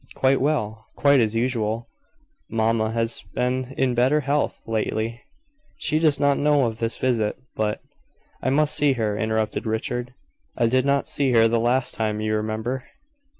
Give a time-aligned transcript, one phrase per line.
[0.15, 1.87] "Quite well; quite as usual.
[2.49, 5.21] Mamma has been in better health lately.
[5.77, 7.81] She does not know of this visit, but"
[8.41, 10.15] "I must see her," interrupted Richard.
[10.57, 12.83] "I did not see her the last time, you remember."